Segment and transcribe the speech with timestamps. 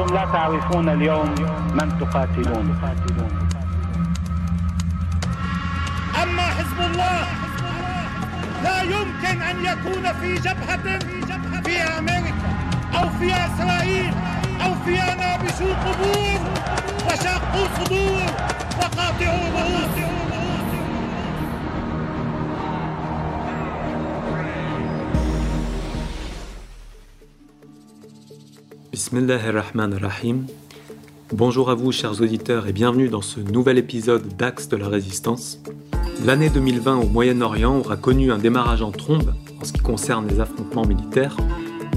[0.00, 1.34] أنتم لا تعرفون اليوم
[1.74, 2.80] من تقاتلون.
[6.22, 7.20] أما حزب الله
[8.64, 10.98] لا يمكن أن يكون في جبهة
[11.64, 12.34] فيها أمريكا
[12.94, 14.14] أو فيها إسرائيل
[14.64, 16.40] أو فيها نابشو قبور
[17.06, 18.22] وشاقوا صدور
[18.78, 20.19] وقاطعوا رؤوس
[29.12, 30.46] Bismillahirrahmanirrahim.
[31.32, 35.58] Bonjour à vous, chers auditeurs, et bienvenue dans ce nouvel épisode d'Axe de la Résistance.
[36.24, 40.38] L'année 2020 au Moyen-Orient aura connu un démarrage en trombe en ce qui concerne les
[40.38, 41.36] affrontements militaires.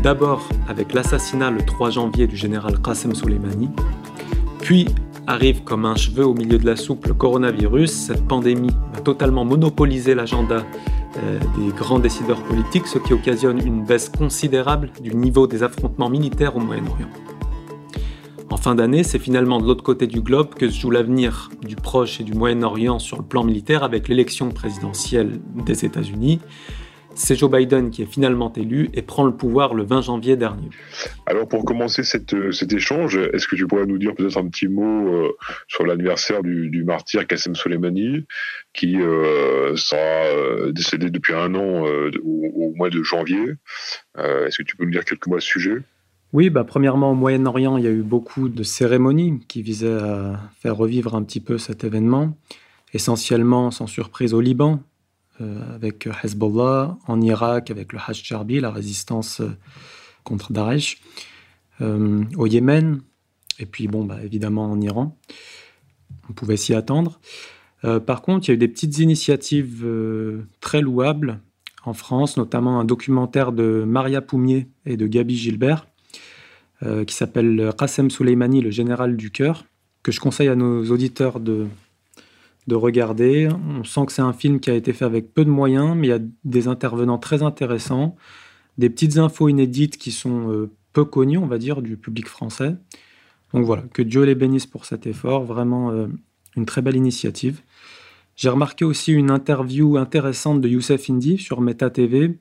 [0.02, 3.70] D'abord avec l'assassinat le 3 janvier du général Qassem Soleimani,
[4.60, 4.88] puis
[5.28, 7.92] arrive comme un cheveu au milieu de la soupe le coronavirus.
[7.92, 10.66] Cette pandémie a totalement monopolisé l'agenda
[11.58, 16.56] des grands décideurs politiques, ce qui occasionne une baisse considérable du niveau des affrontements militaires
[16.56, 17.10] au Moyen-Orient.
[18.50, 21.76] En fin d'année, c'est finalement de l'autre côté du globe que se joue l'avenir du
[21.76, 26.40] Proche et du Moyen-Orient sur le plan militaire avec l'élection présidentielle des États-Unis,
[27.16, 30.70] c'est Joe Biden qui est finalement élu et prend le pouvoir le 20 janvier dernier.
[31.26, 32.02] Alors pour commencer
[32.34, 35.32] euh, cet échange, est-ce que tu pourrais nous dire peut-être un petit mot euh,
[35.68, 38.26] sur l'anniversaire du, martyr Qassem Soleimani,
[38.74, 41.86] qui euh, sera décédé depuis un an
[42.24, 43.54] au, mois de janvier?
[44.18, 45.78] Est-ce que tu peux nous dire quelques mots à ce sujet?
[46.34, 50.40] Oui, bah, premièrement, au Moyen-Orient, il y a eu beaucoup de cérémonies qui visaient à
[50.60, 52.36] faire revivre un petit peu cet événement,
[52.94, 54.82] essentiellement, sans surprise, au Liban,
[55.40, 59.50] avec Hezbollah, en Irak avec le Hajj la résistance euh,
[60.24, 61.02] contre Daesh,
[61.82, 63.02] euh, au Yémen,
[63.60, 65.18] et puis bon, bah, évidemment en Iran.
[66.30, 67.20] On pouvait s'y attendre.
[68.06, 69.86] par contre, il y a eu des petites initiatives
[70.62, 71.40] très louables
[71.84, 75.86] en France, notamment un documentaire de Maria Poumier et de Gabi Gilbert,
[76.80, 79.66] qui s'appelle Qassem Soleimani, le général du cœur,
[80.02, 81.68] que je conseille à nos auditeurs de,
[82.68, 83.50] de regarder.
[83.80, 86.08] On sent que c'est un film qui a été fait avec peu de moyens, mais
[86.08, 88.16] il y a des intervenants très intéressants,
[88.78, 92.76] des petites infos inédites qui sont euh, peu connues, on va dire, du public français.
[93.54, 96.08] Donc voilà, que Dieu les bénisse pour cet effort, vraiment euh,
[96.56, 97.62] une très belle initiative.
[98.36, 102.40] J'ai remarqué aussi une interview intéressante de Youssef Indy sur Meta TV,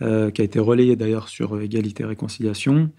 [0.00, 2.90] euh, qui a été relayée d'ailleurs sur Égalité et Réconciliation,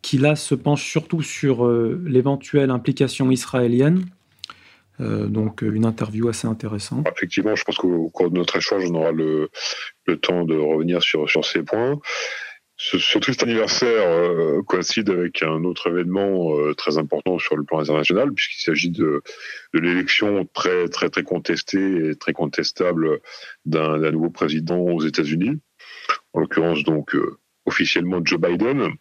[0.00, 4.04] qui là se penche surtout sur l'éventuelle implication israélienne
[5.00, 7.06] euh, donc une interview assez intéressante.
[7.16, 9.50] Effectivement, je pense qu'au cours de notre échange, on aura le,
[10.20, 11.98] temps de revenir sur, sur ces points.
[12.76, 17.78] Ce, triste anniversaire euh, coïncide avec un autre événement euh, très important sur le plan
[17.78, 19.22] international, puisqu'il s'agit de,
[19.72, 23.20] l'élection très très très contestée et très contestable
[23.64, 25.60] d'un nouveau président aux États-Unis,
[26.32, 27.16] en l'occurrence donc
[27.64, 28.92] officiellement Joe Biden.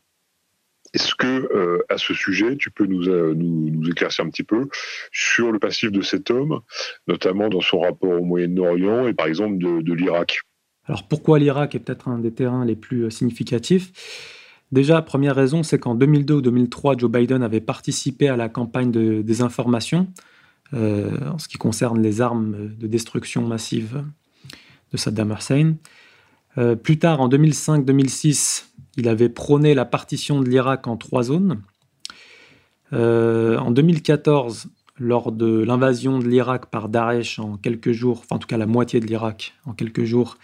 [0.94, 4.70] Est-ce que, euh, à ce sujet, tu peux euh, nous, nous, éclaircir un petit peu
[5.12, 6.60] sur le passif de cet homme,
[7.08, 10.42] notamment dans son rapport au Moyen-Orient et par exemple de, l'Irak?
[10.86, 13.92] Alors pourquoi l'Irak est peut-être un des terrains les plus euh, significatifs?
[14.72, 18.92] Déjà, première raison, c'est qu'en 2002 ou 2003, Joe Biden avait participé à la campagne
[18.92, 20.08] de désinformation
[20.72, 24.04] en ce qui concerne les armes de destruction massive
[24.92, 25.76] de Saddam Hussein.
[26.82, 31.62] plus tard, en 2005-2006, il avait prôné la partition de l'Irak en trois zones.
[32.94, 34.68] Euh, en 2014,
[35.00, 38.68] lors de l'invasion de l'Irak par Daesh en quelques jours, enfin en tout cas la
[38.68, 40.38] moitié de l'Irak en quelques jours,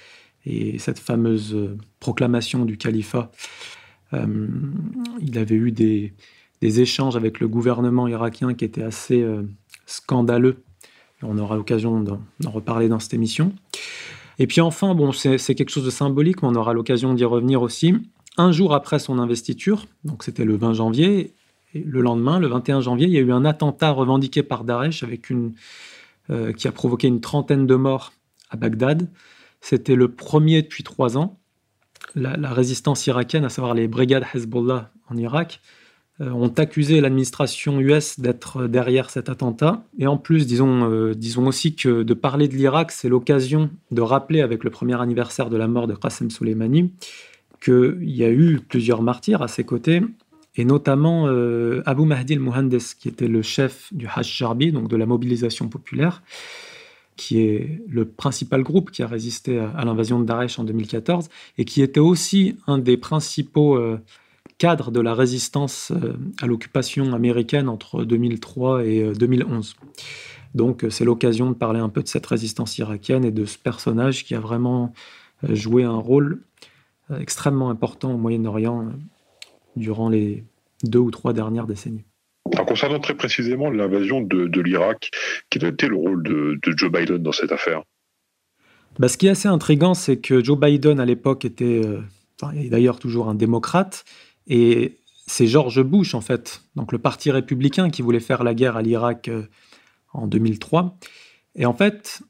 [0.45, 3.31] et cette fameuse euh, proclamation du califat,
[4.13, 4.47] euh,
[5.21, 6.13] il avait eu des,
[6.61, 9.25] échanges avec le gouvernement irakien qui étaient assez
[9.85, 10.63] scandaleux.
[11.21, 13.53] On aura l'occasion d'en reparler dans cette émission.
[14.39, 17.61] Et puis enfin, bon, c'est quelque chose de symbolique, mais on aura l'occasion d'y revenir
[17.61, 17.93] aussi
[18.37, 21.33] un jour après son investiture, donc c'était le 20 janvier,
[21.73, 25.31] le lendemain, le 21 janvier, il y a eu un attentat revendiqué par Daesh avec
[26.29, 28.13] euh, qui a provoqué une trentaine de morts
[28.49, 29.07] à Bagdad.
[29.61, 31.37] C'était le premier depuis trois ans.
[32.15, 35.61] La, résistance irakienne, à savoir les brigades Hezbollah en Irak,
[36.21, 39.83] euh, ont accusé l'administration US d'être derrière cet attentat.
[39.99, 44.01] Et en plus, disons, euh, disons aussi que de parler de l'Irak, c'est l'occasion de
[44.01, 46.91] rappeler, avec le premier anniversaire de la mort de Qassem Soleimani,
[47.59, 50.01] qu'il y a eu plusieurs martyrs à ses côtés,
[50.55, 54.97] et notamment euh, Abu Mahdi al-Muhandes, qui était le chef du Hajj Jarbi, donc de
[54.97, 56.23] la mobilisation populaire,
[57.15, 61.65] qui est le principal groupe qui a résisté à, l'invasion de Daesh en 2014, et
[61.65, 63.99] qui était aussi un des principaux euh,
[64.57, 69.75] cadres de la résistance euh, à l'occupation américaine entre 2003 et 2011.
[70.55, 74.25] Donc c'est l'occasion de parler un peu de cette résistance irakienne et de ce personnage
[74.25, 74.93] qui a vraiment
[75.43, 76.41] joué un rôle
[77.17, 78.91] extrêmement important au Moyen-Orient euh,
[79.75, 80.43] durant les
[80.83, 82.05] deux ou trois dernières décennies.
[82.57, 85.11] En concernant très précisément l'invasion de, l'Irak,
[85.49, 87.83] quel a été le rôle de, Joe Biden dans cette affaire?
[88.97, 92.01] Bah, Ce qui est assez intriguant, c'est que Joe Biden à l'époque était, euh,
[92.69, 94.03] d'ailleurs toujours un démocrate,
[94.47, 94.97] et
[95.27, 98.81] c'est George Bush en fait, donc le parti républicain qui voulait faire la guerre à
[98.81, 99.43] l'Irak euh,
[100.13, 100.97] en 2003.
[101.55, 102.21] Et en fait,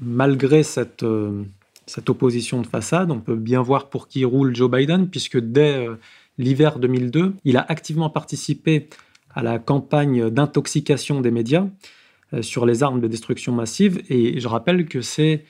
[0.00, 1.44] malgré cette, euh,
[1.90, 5.86] cette opposition de façade, on peut bien voir pour qui roule Joe Biden, puisque dès
[6.38, 8.88] l'hiver 2002, il a activement participé
[9.34, 11.66] à la campagne d'intoxication des médias
[12.32, 14.02] euh, sur les armes de destruction massive.
[14.08, 15.44] Et je rappelle que c'est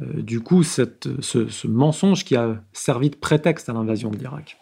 [0.00, 4.56] euh, du coup cette, ce, mensonge qui a servi de prétexte à l'invasion de l'Irak.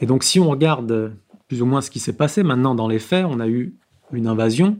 [0.00, 1.14] Et donc si on regarde
[1.48, 3.74] plus ou moins ce qui s'est passé, maintenant dans les faits, on a eu
[4.12, 4.78] une invasion.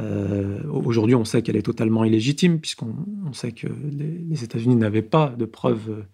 [0.00, 5.28] Euh, aujourd'hui, on sait qu'elle est totalement illégitime, puisqu'on sait que les, États-Unis n'avaient pas
[5.28, 6.04] de preuves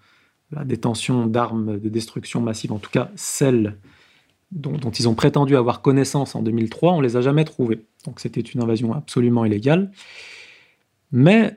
[0.50, 3.78] de la détention d'armes de destruction massive, en tout cas celles
[4.52, 7.84] dont, ils ont prétendu avoir connaissance en 2003, on les a jamais trouvés.
[8.04, 9.90] Donc c'était une invasion absolument illégale.
[11.12, 11.56] Mais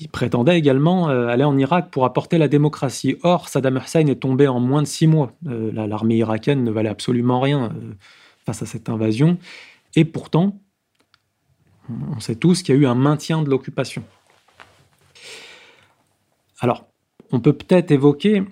[0.00, 3.16] ils prétendaient également euh, aller en Irak pour apporter la démocratie.
[3.22, 5.32] Or, Saddam Hussein est tombé en moins de six mois.
[5.46, 7.92] Euh, l'armée irakienne ne valait absolument rien euh,
[8.46, 9.36] face à cette invasion.
[9.94, 10.58] Et pourtant,
[12.16, 14.04] on sait tous qu'il y a eu un maintien de l'occupation.
[16.60, 16.86] Alors,
[17.32, 18.42] on peut peut-être évoquer,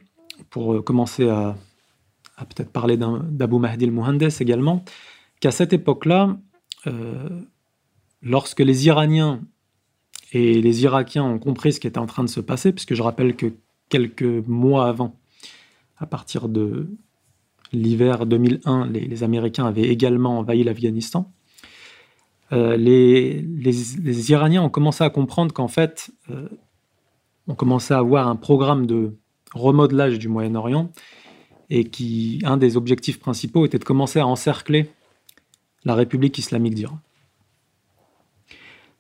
[0.51, 1.57] pour commencer à,
[2.37, 4.85] peut-être parlé d'Abu Mahdi al-Muhandes également,
[5.41, 6.37] qu'à cette époque-là,
[6.87, 7.41] euh,
[8.23, 9.43] lorsque les Iraniens
[10.33, 13.03] et les Irakiens ont compris ce qui était en train de se passer, puisque je
[13.03, 13.53] rappelle que
[13.89, 15.19] quelques mois avant,
[15.97, 16.89] à partir de
[17.73, 21.33] l'hiver 2001, les, Américains avaient également envahi l'Afghanistan.
[22.53, 26.49] Euh, les, Iraniens ont commencé à comprendre qu'en fait, euh,
[27.47, 29.17] on commençait à avoir un programme de
[29.55, 30.91] remodelage du Moyen-Orient
[31.71, 34.91] et qui, un des objectifs principaux était de commencer à encercler
[35.85, 36.99] la République islamique d'Iran.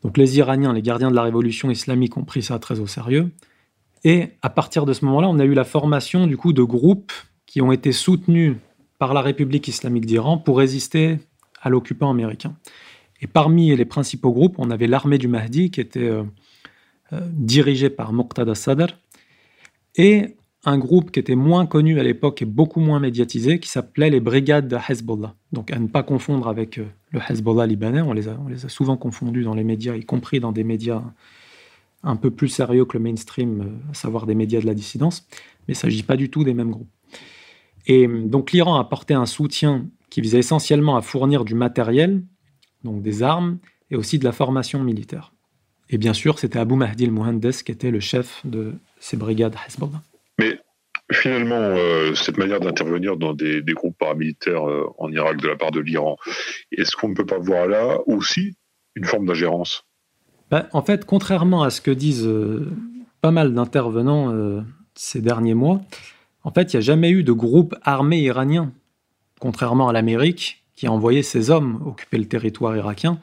[0.02, 3.30] Donc les Iraniens, les gardiens de la révolution islamique ont pris ça très au sérieux.
[4.04, 7.12] Et à partir de ce moment-là, on a eu la formation du coup de groupes
[7.46, 8.56] qui ont été soutenus
[8.98, 11.18] par la République islamique d'Iran pour résister
[11.60, 12.54] à l'occupant américain.
[13.20, 16.22] Et parmi les principaux groupes, on avait l'armée du Mahdi qui était euh,
[17.12, 18.98] euh, dirigée par Muqtada Sadr
[19.96, 24.10] et un groupe qui était moins connu à l'époque et beaucoup moins médiatisé, qui s'appelait
[24.10, 25.34] les Brigades de Hezbollah.
[25.52, 28.36] Donc à ne pas confondre avec euh, le Hezbollah libanais, on les, a,
[28.68, 31.02] souvent confondus dans les médias, y compris dans des médias
[32.04, 35.26] un peu plus sérieux que le mainstream, à savoir des médias de la dissidence,
[35.66, 36.90] mais il ne s'agit pas du tout des mêmes groupes.
[37.88, 42.22] Et donc l'Iran a apporté un soutien qui visait essentiellement à fournir du matériel,
[42.88, 43.58] donc des armes,
[43.90, 45.32] et aussi de la formation militaire.
[45.90, 50.02] Et bien sûr, c'était Abu Mahdi al-Muhandes qui était le chef de ces brigades Hezbollah.
[50.38, 50.58] Mais
[51.10, 55.70] finalement, euh, cette manière d'intervenir dans des, groupes paramilitaires euh, en Irak de la part
[55.70, 56.16] de l'Iran,
[56.72, 58.54] est-ce qu'on ne peut pas voir là aussi
[58.94, 59.84] une forme d'ingérence?
[60.50, 62.70] Bah, En fait, contrairement à ce que disent euh,
[63.22, 64.62] pas mal d'intervenants
[64.94, 65.80] ces derniers mois,
[66.44, 68.72] en fait, il n'y a jamais eu de groupe armé iranien,
[69.40, 73.18] contrairement à l'Amérique, qui a envoyé ses hommes occuper le territoire irakien.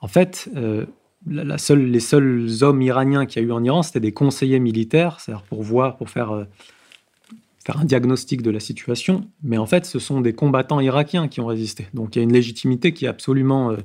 [0.00, 0.48] En fait,
[1.58, 5.20] seule, les seuls hommes iraniens qu'il y a eu en Iran, c'était des conseillers militaires,
[5.20, 6.44] c'est-à-dire pour voir, pour faire, euh,
[7.62, 9.28] faire un diagnostic de la situation.
[9.42, 11.88] Mais en fait, ce sont des combattants irakiens qui ont résisté.
[11.92, 13.76] Donc il y a une légitimité qui est absolument euh,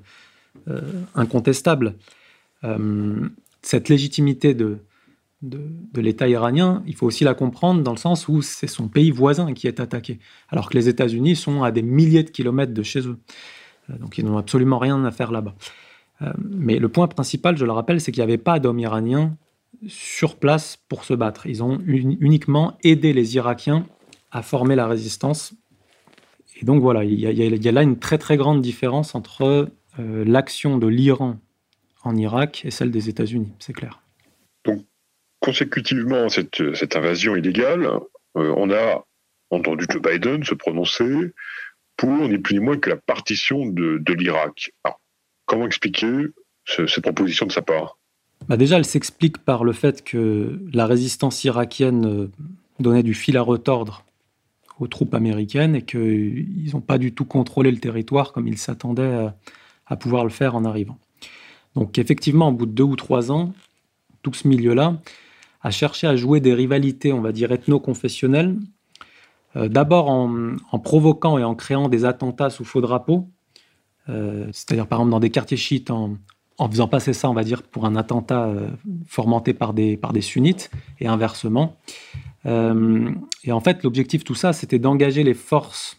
[0.69, 0.81] euh,
[1.13, 1.95] incontestable.
[3.61, 4.77] cette légitimité de,
[5.41, 9.11] de, l'État iranien, il faut aussi la comprendre dans le sens où c'est son pays
[9.11, 10.19] voisin qui est attaqué,
[10.49, 13.17] alors que les États-Unis sont à des milliers de kilomètres de chez eux.
[13.99, 15.55] Donc ils n'ont absolument rien à faire là-bas.
[16.21, 19.37] Euh, mais le point principal, je le rappelle, c'est qu'il n'y avait pas d'hommes iraniens
[19.87, 21.47] sur place pour se battre.
[21.47, 23.85] Ils ont uniquement aidé les Irakiens
[24.31, 25.53] à former la résistance.
[26.59, 29.69] Et donc voilà, il y a, là une très très grande différence entre
[29.99, 31.37] euh, l'action de l'Iran
[32.03, 34.01] en Irak et celle des États-Unis, c'est clair.
[35.39, 37.85] Consécutivement cette invasion illégale,
[38.37, 39.05] euh, on a
[39.49, 41.33] entendu Joe Biden se prononcer
[41.97, 44.71] pour ni plus ni moins que la partition de, de l'Irak.
[45.45, 46.27] Comment expliquer
[46.65, 47.97] cette proposition de sa part?
[48.47, 52.31] Bah Déjà, elle s'explique par le fait que la résistance irakienne euh,
[52.79, 54.05] donnait du fil à retordre
[54.79, 59.29] aux troupes américaines et qu'ils n'ont pas du tout contrôlé le territoire comme ils s'attendaient
[59.85, 60.97] à, pouvoir le faire en arrivant.
[61.75, 63.53] Donc effectivement, au bout de deux ou trois ans,
[64.21, 65.01] tout ce milieu-là
[65.61, 68.57] a cherché à jouer des rivalités, on va dire, ethno-confessionnelles,
[69.55, 73.27] euh, d'abord en, provoquant et en créant des attentats sous faux drapeau,
[74.09, 76.17] euh, c'est-à-dire par exemple dans des quartiers chiites en,
[76.57, 78.69] en faisant passer ça, on va dire, pour un attentat euh,
[79.53, 81.77] par des, par des sunnites et inversement.
[82.45, 83.11] Euh,
[83.43, 85.97] et en fait, l'objectif de tout ça, c'était d'engager les forces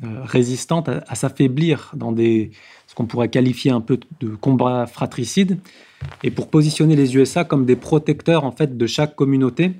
[0.00, 2.52] résistantes à, s'affaiblir dans des,
[2.98, 5.58] qu'on pourrait qualifier un peu de combats fratricides,
[6.24, 9.72] et pour positionner les USA comme des protecteurs en fait de chaque communauté,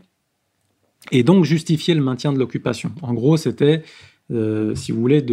[1.11, 2.93] et donc justifier le maintien de l'occupation.
[3.03, 3.83] En gros, c'était,
[4.31, 5.25] si vous voulez,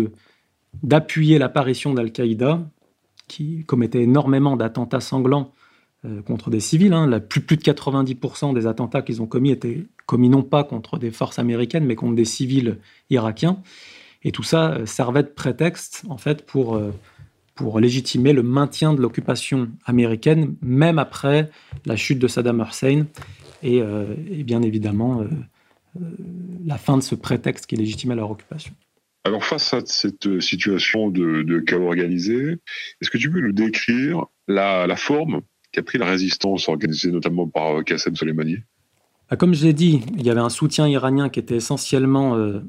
[0.82, 2.68] d'appuyer l'apparition d'Al-Qaïda
[3.28, 5.52] qui commettait énormément d'attentats sanglants
[6.06, 6.94] euh, contre des civils.
[6.94, 7.08] Hein.
[7.08, 11.12] La plus, de 90% des attentats qu'ils ont commis étaient commis non pas contre des
[11.12, 12.78] forces américaines, mais contre des civils
[13.10, 13.62] irakiens.
[14.24, 16.92] Et tout ça euh, servait de prétexte, en fait, pour, euh,
[17.56, 21.50] pour légitimer le maintien de l'occupation américaine, même après
[21.86, 23.06] la chute de Saddam Hussein
[23.64, 25.26] et, et bien évidemment
[26.66, 28.74] la fin de ce prétexte qui légitimait leur occupation.
[29.26, 32.58] Alors face à cette situation de, chaos organisé,
[33.02, 37.84] est-ce que tu peux nous décrire la, forme qu'a pris la résistance organisée notamment par
[37.84, 38.58] Qassem Soleimani?
[39.30, 42.60] Ah, Comme je l'ai dit, il y avait un soutien iranien qui était essentiellement euh,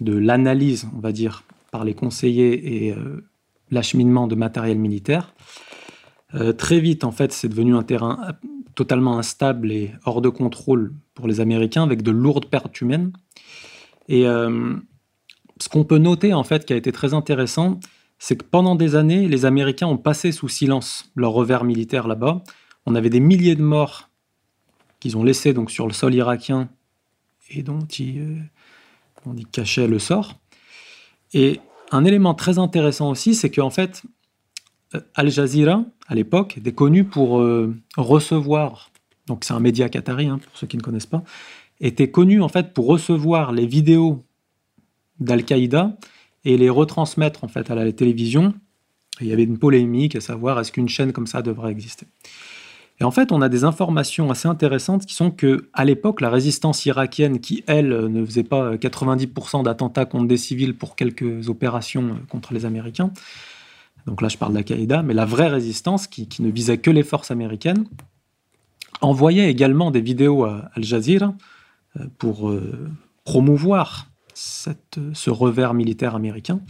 [0.00, 3.24] de l'analyse, on va dire, par les conseillers et euh,
[3.70, 5.34] l'acheminement de matériel militaire.
[6.34, 8.34] Euh, très vite, en fait, c'est devenu un terrain
[8.74, 13.12] totalement instable et hors de contrôle pour les Américains, avec de lourdes pertes humaines.
[14.08, 17.80] Et ce qu'on peut noter, en fait, qui a été très intéressant,
[18.18, 22.42] c'est que pendant des années, les Américains ont passé sous silence leur revers militaire là-bas.
[22.86, 24.08] On avait des milliers de morts
[25.00, 26.68] qu'ils ont laissés donc sur le sol irakien
[27.50, 28.38] et dont ils, euh,
[29.26, 30.38] on cachaient le sort.
[31.32, 34.02] Et un élément très intéressant aussi, c'est qu'en fait,
[34.94, 38.90] euh, Al Jazeera, à l'époque, était connu pour euh, recevoir,
[39.26, 41.24] donc c'est un média qatari, hein, pour ceux qui ne connaissent pas,
[41.80, 44.24] était connu en fait pour recevoir les vidéos
[45.20, 45.96] d'Al-Qaïda
[46.44, 48.54] et les retransmettre en fait à la télévision.
[49.20, 52.06] il y avait une polémique à savoir est-ce qu'une chaîne comme ça devrait exister?
[52.98, 56.30] Et en fait, on a des informations assez intéressantes qui sont que, à l'époque, la
[56.30, 62.16] résistance irakienne, qui elle ne faisait pas 90% d'attentats contre des civils pour quelques opérations
[62.30, 63.10] contre les Américains,
[64.06, 67.30] donc là je parle d'Al-Qaïda, mais la vraie résistance, qui, ne visait que les forces
[67.30, 67.86] américaines,
[69.00, 71.34] envoyait également des vidéos à Al Jazeera
[71.98, 72.88] euh, pour euh,
[73.24, 76.60] promouvoir ce revers militaire américain.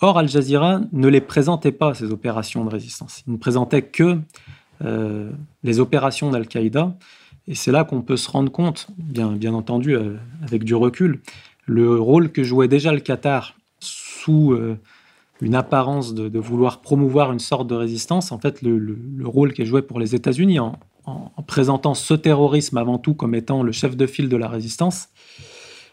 [0.00, 3.22] Or, Al Jazeera ne les présentait pas, ces opérations de résistance.
[3.26, 4.18] Il ne présentait que
[4.82, 5.30] euh,
[5.62, 6.96] les opérations d'Al-Qaïda.
[7.46, 11.20] Et c'est là qu'on peut se rendre compte, bien, entendu, euh, avec du recul,
[11.66, 14.78] le rôle que jouait déjà le Qatar sous euh,
[15.40, 18.32] une apparence de, vouloir promouvoir une sorte de résistance.
[18.32, 22.98] En fait, le, rôle qu'est joué pour les États-Unis en, en, présentant ce terrorisme avant
[22.98, 25.08] tout comme étant le chef de file de la résistance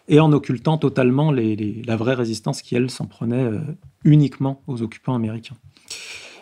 [0.08, 3.50] et en occultant totalement la vraie résistance qui, elle, s'en prenait
[4.06, 5.58] uniquement aux occupants américains.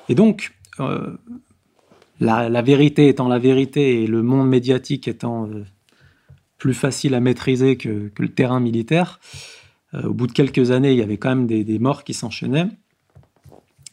[0.07, 0.53] Et donc,
[2.19, 5.63] la, vérité étant la vérité et le monde médiatique étant euh,
[6.57, 9.19] plus facile à maîtriser que, le terrain militaire,
[9.93, 12.67] au bout de quelques années, il y avait quand même des, morts qui s'enchaînaient.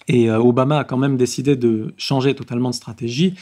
[0.09, 3.35] Et Obama a quand même décidé de changer totalement de stratégie.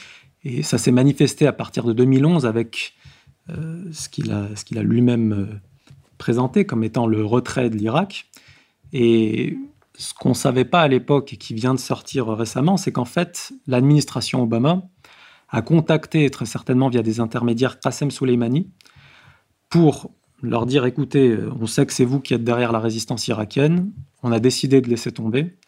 [0.45, 2.95] Et ça s'est manifesté à partir de 2011 avec
[3.49, 5.61] ce qu'il a, lui-même
[6.19, 8.27] présenté comme étant le retrait de l'Irak.
[10.01, 13.05] Ce qu'on ne savait pas à l'époque et qui vient de sortir récemment, c'est qu'en
[13.05, 14.83] fait, l'administration Obama
[15.51, 18.71] a contacté, très certainement via des intermédiaires, Qassem Soleimani
[19.69, 20.11] pour
[20.43, 23.93] leur dire écoutez, on sait que c'est vous qui êtes derrière la résistance irakienne,
[24.23, 25.59] on a décidé de laisser tomber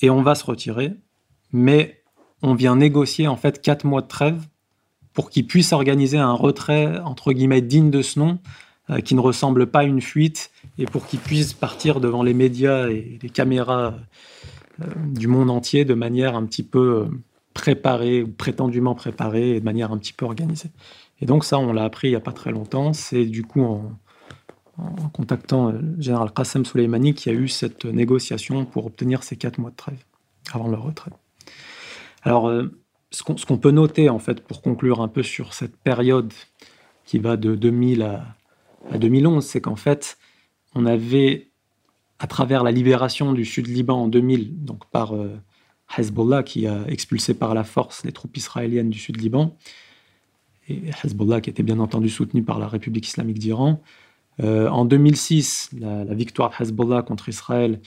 [0.00, 0.94] et on va se retirer,
[1.52, 2.02] mais
[2.42, 4.46] on vient négocier en fait quatre mois de trêve
[5.12, 8.38] pour qu'ils puissent organiser un retrait entre guillemets digne de ce nom
[9.04, 12.88] qui ne ressemble pas à une fuite et pour qu'ils puissent partir devant les médias
[12.88, 13.94] et les caméras
[14.82, 17.06] euh, du monde entier de manière un petit peu euh,
[17.54, 20.70] préparée ou prétendument préparée et de manière un petit peu organisée.
[21.20, 22.92] Et donc ça, on l'a appris il n'y a pas très longtemps.
[22.92, 23.98] C'est du coup en,
[25.14, 29.70] contactant le général Qassem Soleimani qui a eu cette négociation pour obtenir ces quatre mois
[29.70, 30.04] de trêve
[30.52, 31.12] avant leur retrait.
[32.22, 32.52] Alors,
[33.10, 36.30] ce qu'on peut noter en fait pour conclure un peu sur cette période
[37.06, 38.36] qui va de 2000 à,
[38.90, 40.18] à 2011, c'est qu'en fait,
[40.74, 41.50] on avait,
[42.18, 45.36] à travers la libération du sud Liban en 2000, donc par euh,
[45.96, 49.56] Hezbollah qui a expulsé par la force les troupes israéliennes du sud Liban,
[50.68, 53.82] et Hezbollah qui était bien entendu soutenu par la République islamique d'Iran.
[54.42, 57.80] Euh, en 2006, la, victoire de Hezbollah contre Israël,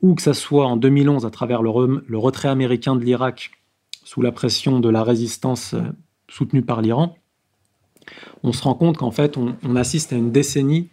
[0.00, 1.70] ou que ce soit en 2011 à travers le,
[2.18, 3.52] retrait américain de l'Irak
[4.04, 5.82] sous la pression de la résistance euh,
[6.28, 7.16] soutenue par l'Iran,
[8.42, 10.88] on se rend compte qu'en fait, on, assiste à une décennie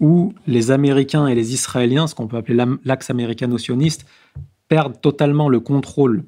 [0.00, 4.06] où les Américains et les Israéliens, ce qu'on peut appeler l'axe américano-sioniste,
[4.68, 6.24] perdent totalement le contrôle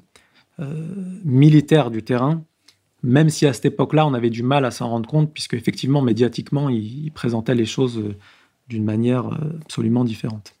[1.25, 2.41] militaire du terrain,
[3.03, 6.01] même si à cette époque-là, on avait du mal à s'en rendre compte, puisque effectivement,
[6.01, 8.01] médiatiquement, il, présentait les choses
[8.67, 9.25] d'une manière
[9.61, 10.55] absolument différente.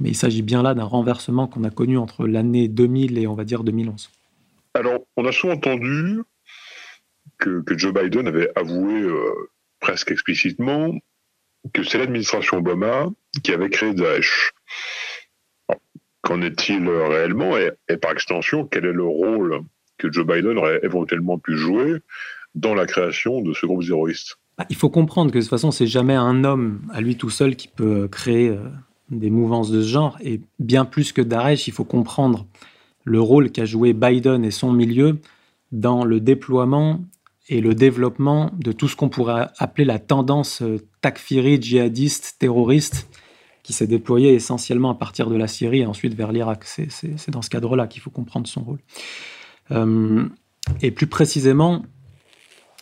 [0.00, 3.34] Mais il s'agit bien là d'un renversement qu'on a connu entre l'année 2000 et on
[3.34, 4.10] va dire 2011.
[4.74, 6.22] Alors, on a souvent entendu
[7.42, 9.06] que, Joe Biden avait avoué
[9.80, 10.94] presque explicitement
[11.72, 13.10] que c'est l'administration Obama
[13.42, 14.52] qui avait créé Daesh.
[16.22, 17.56] Qu'en est-il réellement?
[17.56, 19.60] Et, par extension, quel est le rôle
[19.98, 21.98] que Joe Biden aurait éventuellement pu jouer
[22.54, 25.70] dans la création de ce groupe terroriste bah, Il faut comprendre que de toute façon,
[25.70, 28.58] c'est jamais un homme à lui tout seul qui peut créer euh,
[29.10, 30.18] des mouvances de ce genre.
[30.22, 32.46] Et bien plus que Daesh, il faut comprendre
[33.04, 35.18] le rôle qu'a joué Biden et son milieu
[35.72, 37.00] dans le déploiement
[37.48, 43.08] et le développement de tout ce qu'on pourrait appeler la tendance euh, takfiri, djihadiste, terroriste,
[43.62, 46.64] qui s'est déployée essentiellement à partir de la Syrie et ensuite vers l'Irak.
[46.64, 48.78] C'est dans ce cadre-là qu'il faut comprendre son rôle.
[49.70, 50.28] Euh,
[50.80, 51.84] et plus précisément,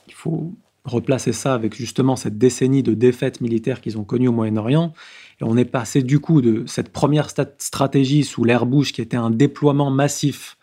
[0.08, 4.32] il faut replacer ça avec justement cette décennie de défaites militaires qu'ils ont connues au
[4.32, 4.92] Moyen-Orient.
[5.40, 9.16] Et on est passé du coup de cette première stratégie sous l'ère Bush, qui était
[9.16, 10.56] un déploiement massif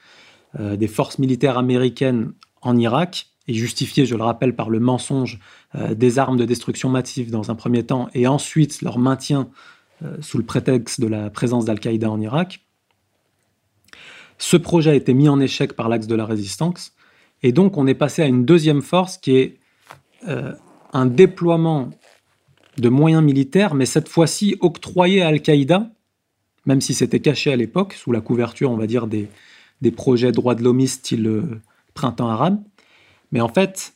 [0.60, 5.40] euh, des forces militaires américaines en Irak, et justifié, je le rappelle, par le mensonge
[5.76, 9.50] euh, des armes de destruction massive dans un premier temps, et ensuite leur maintien
[10.04, 12.66] euh, sous le prétexte de la présence d'Al-Qaïda en Irak.
[14.38, 16.94] Ce projet a été mis en échec par l'axe de la résistance,
[17.42, 19.58] et donc on est passé à une deuxième force qui est
[20.28, 20.54] euh,
[20.94, 21.90] un déploiement
[22.78, 25.90] de moyens militaires, mais cette fois-ci octroyé à Al-Qaïda,
[26.66, 29.30] même si c'était caché à l'époque, sous la couverture, on va dire, des,
[29.82, 31.44] des projets droits de l'homme style
[31.94, 32.62] printemps arabe.
[33.32, 33.94] Mais en fait,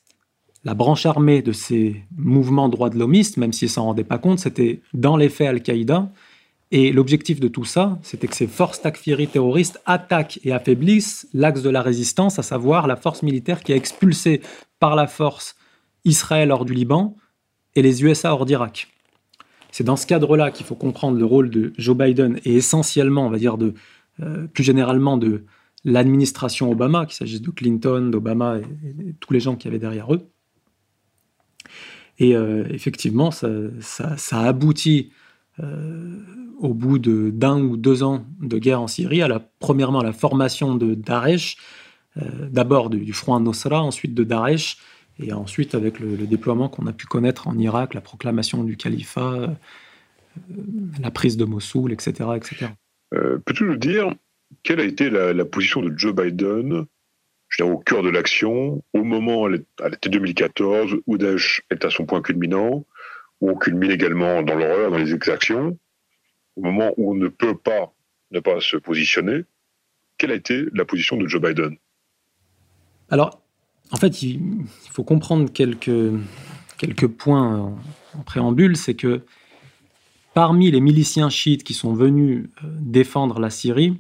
[0.64, 4.40] la branche armée de ces mouvements droits de l'homiste, même s'ils s'en rendaient pas compte,
[4.40, 6.12] c'était dans les faits Al-Qaïda.
[6.74, 11.64] Et l'objectif de tout ça, c'était que ces forces takfiri terroristes attaquent et affaiblissent l'axe
[11.64, 14.42] de la résistance, à savoir la force militaire qui a expulsé
[14.80, 15.56] par la force
[16.06, 17.16] Israël hors du Liban
[17.76, 18.88] et les USA hors d'Irak.
[19.72, 23.30] C'est dans ce cadre-là qu'il faut comprendre le rôle de Joe Biden et essentiellement, on
[23.30, 23.74] va dire, de,
[24.22, 25.46] euh, plus généralement de
[25.84, 30.28] l'administration Obama, qu'il s'agisse de Clinton, d'Obama et, tous les gens qui avaient derrière eux.
[32.20, 33.50] Et euh, effectivement, ça,
[34.32, 35.12] a abouti
[35.60, 36.20] euh,
[36.60, 40.14] au bout d'un ou deux ans de guerre en Syrie, à la, premièrement à la
[40.14, 41.58] formation de Daesh,
[42.18, 44.78] euh, d'abord du, front Nosra, ensuite de Daesh,
[45.20, 48.78] et ensuite avec le, le déploiement qu'on a pu connaître en Irak, la proclamation du
[48.78, 49.56] califat,
[51.02, 52.30] la prise de Mossoul, etc.
[52.36, 52.68] etc.
[53.10, 54.14] Peux-tu nous dire
[54.64, 56.86] quelle a été la, position de Joe Biden
[57.62, 62.22] au cœur de l'action, au moment, à l'été 2014, où Daesh est à son point
[62.22, 62.86] culminant,
[63.40, 65.78] où on culmine également dans l'horreur, dans les exactions,
[66.56, 67.94] au moment où on ne peut pas
[68.32, 69.44] ne pas se positionner,
[70.18, 71.76] quelle a été la position de Joe Biden?
[73.10, 73.42] Alors,
[73.92, 74.40] en fait, il,
[74.92, 76.14] faut comprendre quelques,
[76.78, 77.76] quelques points
[78.14, 79.22] en, préambule, c'est que
[80.34, 83.98] parmi les miliciens chiites qui sont venus euh, défendre la Syrie,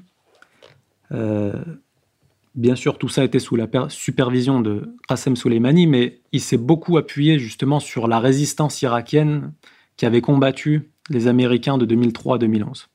[1.11, 6.97] bien sûr, tout ça était sous la supervision de Qassem Soleimani, mais il s'est beaucoup
[6.97, 9.53] appuyé justement sur la résistance irakienne
[9.97, 12.87] qui avait combattu les Américains de 2003 à 2011.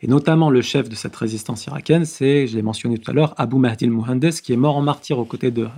[0.00, 3.34] Et notamment le chef de cette résistance irakienne, c'est, je l'ai mentionné tout à l'heure,
[3.36, 5.68] Abu Mahdi al-Muhandes, qui est mort en martyr aux côtés de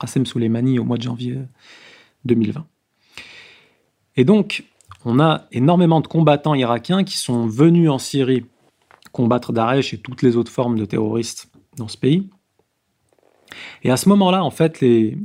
[0.00, 1.38] Qassem Soleimani au mois de janvier
[2.24, 2.64] 2020.
[4.16, 4.64] Et donc,
[5.04, 8.44] on a énormément de combattants irakiens qui sont venus en Syrie
[9.12, 12.28] combattre Daesh et toutes les autres formes de terroristes dans ce pays.
[13.82, 15.16] Et à ce moment-là, en fait, les,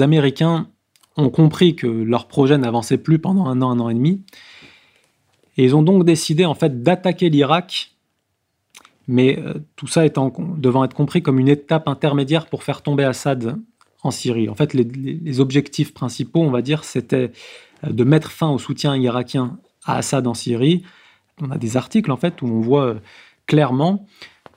[0.00, 0.68] Américains
[1.16, 4.22] ont compris que leur projet n'avançait plus pendant un an, un an et demi.
[5.56, 7.96] Et ils ont donc décidé, en fait, d'attaquer l'Irak,
[9.08, 13.04] mais euh, tout ça étant, devant être compris comme une étape intermédiaire pour faire tomber
[13.04, 13.56] Assad
[14.02, 14.48] en Syrie.
[14.48, 17.32] En fait, les, les objectifs principaux, on va dire, c'était
[17.84, 20.84] euh, de mettre fin au soutien irakien à Assad en Syrie,
[21.42, 22.94] on a des articles en fait où on voit euh,
[23.46, 24.06] clairement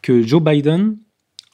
[0.01, 0.97] que Joe Biden,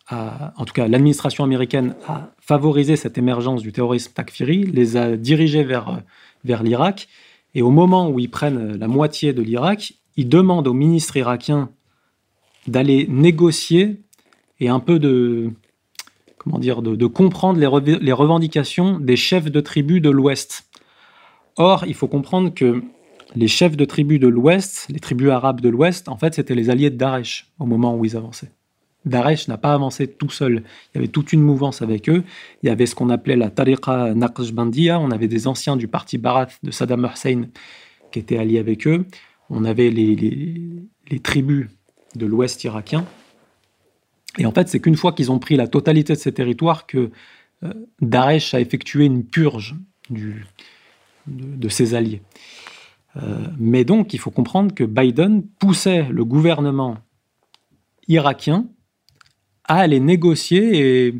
[0.09, 5.63] en tout cas l'administration américaine, a favorisé cette émergence du terrorisme takfiri, les a dirigés
[5.63, 5.97] vers, euh,
[6.45, 7.09] vers l'Irak,
[7.55, 11.69] et au moment où ils prennent la moitié de l'Irak, ils demandent au ministre irakien
[12.67, 14.01] d'aller négocier
[14.59, 15.51] et un peu de
[16.37, 20.69] comment dire de, comprendre les, les revendications des chefs de tribus de l'Ouest.
[21.57, 22.83] Or, il faut comprendre que
[23.35, 26.69] les chefs de tribus de l'Ouest, les tribus arabes de l'Ouest, en fait, c'était les
[26.69, 28.51] alliés de Daesh au moment où ils avançaient.
[29.05, 30.63] Daesh n'a pas avancé tout seul.
[30.93, 32.23] Il y avait toute une mouvance avec eux.
[32.61, 34.99] Il y avait ce qu'on appelait la Tariqa Naqshbandiya.
[34.99, 37.47] On avait des anciens du parti Barath de Saddam Hussein
[38.11, 39.05] qui étaient alliés avec eux.
[39.49, 41.67] On avait les, tribus
[42.15, 43.05] de l'Ouest irakien.
[44.37, 47.11] Et en fait, c'est qu'une fois qu'ils ont pris la totalité de ces territoires que
[47.63, 49.75] euh, Daesh a effectué une purge
[50.09, 52.21] de, ses alliés.
[53.17, 56.97] Euh, mais donc, il faut comprendre que Biden poussait le gouvernement
[58.07, 58.67] irakien
[59.65, 61.11] à aller négocier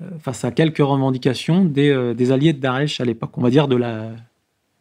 [0.00, 3.66] euh, face à quelques revendications des, des alliés de Daesh à l'époque, on va dire
[3.66, 4.12] de la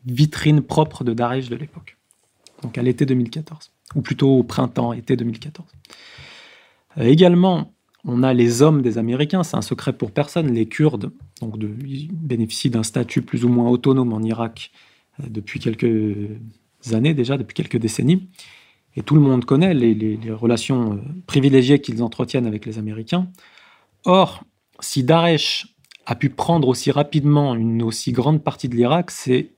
[0.06, 1.98] vitrine propre de Daesh de l'époque,
[2.62, 5.68] donc à l'été 2014, ou plutôt au printemps, été 2014.
[6.98, 7.74] également,
[8.06, 10.54] on a les hommes des Américains, c'est un secret pour personne.
[10.54, 16.16] Les Kurdes donc bénéficient d'un statut plus ou moins autonome en Irak euh, depuis quelques
[16.92, 18.28] années déjà, depuis quelques décennies.
[18.96, 23.28] Et tout le monde connaît les, relations euh, privilégiées qu'ils entretiennent avec les Américains.
[24.06, 24.44] Or,
[24.80, 25.76] si Daesh
[26.06, 29.52] a pu prendre aussi rapidement une aussi grande partie de l'Irak, c'est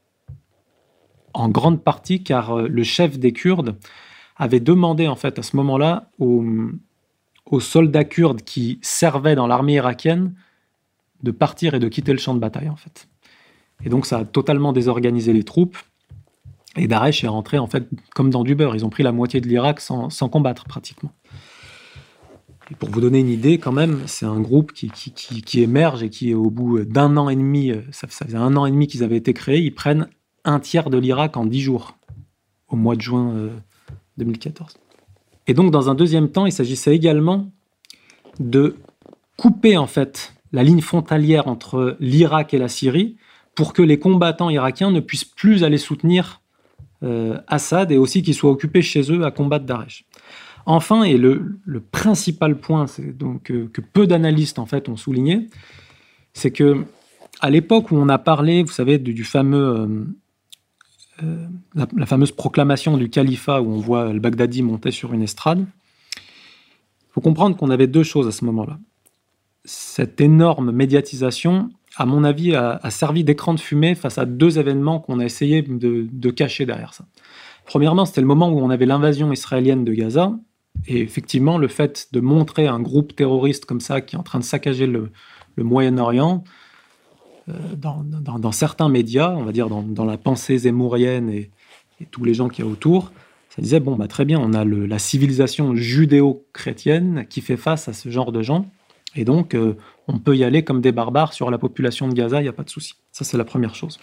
[1.33, 3.77] en grande partie car euh, le chef des Kurdes
[4.35, 6.43] avait demandé en fait à ce moment-là aux,
[7.45, 10.33] aux soldats kurdes qui servaient dans l'armée irakienne
[11.23, 13.08] de partir et de quitter le champ de bataille, en fait.
[13.83, 15.77] Et donc, ça a totalement désorganisé les troupes.
[16.75, 18.75] Et Daesh est rentré, en fait, comme dans du beurre.
[18.75, 21.11] Ils ont pris la moitié de l'Irak sans, combattre, pratiquement.
[22.71, 26.09] Et pour vous donner une idée, quand même, c'est un groupe qui, qui, émerge et
[26.09, 29.03] qui, au bout d'un an et demi, euh, ça, faisait un an et demi qu'ils
[29.03, 30.07] avaient été créés, ils prennent
[30.45, 31.97] un tiers de l'Irak en dix jours,
[32.67, 33.49] au mois de juin
[34.17, 34.73] 2014.
[34.75, 34.79] Euh,
[35.47, 37.51] et donc, dans un deuxième temps, il s'agissait également
[38.39, 38.75] de
[39.35, 43.17] couper en fait la ligne frontalière entre l'Irak et la Syrie
[43.59, 46.39] pour que les combattants irakiens ne puissent plus aller soutenir
[47.03, 50.05] euh, Assad et aussi qu'ils soient occupés chez eux à combattre Daesh.
[50.65, 51.59] Enfin, et le,
[51.91, 55.49] principal point donc, euh, que peu d'analystes en fait ont souligné,
[56.31, 56.85] c'est que
[57.41, 60.05] à l'époque où on a parlé, vous savez, du, fameux euh,
[61.23, 61.45] euh,
[61.75, 65.59] la, fameuse proclamation du califat où on voit al-Baghdadi monter sur une estrade.
[66.15, 68.79] Il faut comprendre qu'on avait deux choses à ce moment-là.
[69.65, 74.99] Cette énorme médiatisation, à mon avis, a, servi d'écran de fumée face à deux événements
[74.99, 77.05] qu'on a essayé de, cacher derrière ça.
[77.65, 80.33] Premièrement, c'était le moment où on avait l'invasion israélienne de Gaza.
[80.87, 84.39] Et effectivement, le fait de montrer un groupe terroriste comme ça qui est en train
[84.39, 85.11] de saccager le
[85.57, 86.43] Moyen-Orient,
[87.49, 91.51] euh, dans, certains médias, on va dire dans, la pensée zémourienne et,
[92.11, 93.11] tous les gens qui y a autour,
[93.49, 97.93] ça disait bon, bah, très bien, on a la civilisation judéo-chrétienne qui fait face à
[97.93, 98.67] ce genre de gens,
[99.15, 99.75] et donc euh,
[100.07, 102.53] on peut y aller comme des barbares sur la population de Gaza, il n'y a
[102.53, 102.95] pas de souci.
[103.11, 103.99] Ça, c'est la première chose.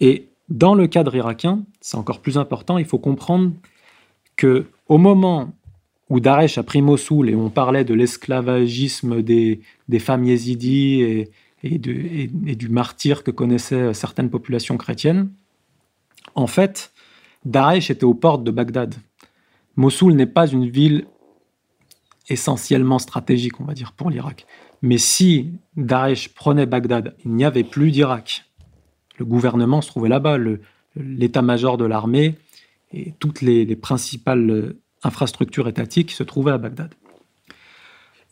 [0.00, 3.52] Et dans le cadre irakien, c'est encore plus important, il faut comprendre
[4.36, 5.52] que au moment
[6.10, 11.30] où Daesh a pris Mossoul et on parlait de l'esclavagisme des, des femmes yézidis et,
[11.62, 15.30] et, du martyr que connaissaient certaines populations chrétiennes.
[16.34, 16.92] En fait,
[17.46, 18.94] Daesh était aux portes de Bagdad.
[19.76, 21.06] Mossoul n'est pas une ville
[22.28, 24.46] essentiellement stratégique, on va dire, pour l'Irak.
[24.82, 28.44] Mais si Daesh prenait Bagdad, il n'y avait plus d'Irak.
[29.18, 30.38] Le gouvernement se trouvait là-bas,
[30.96, 32.36] l'état-major de l'armée
[32.92, 36.94] et toutes les, les, principales infrastructures étatiques se trouvaient à Bagdad.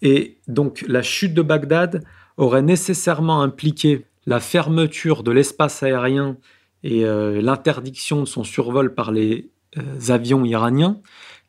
[0.02, 2.05] Et donc la chute de Bagdad
[2.37, 6.37] aurait nécessairement impliqué la fermeture de l'espace aérien
[6.83, 11.00] et euh, l'interdiction de son survol par les euh, avions iraniens,